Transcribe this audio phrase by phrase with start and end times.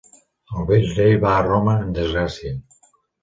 [0.61, 2.55] El vell rei va a Roma en desgràcia.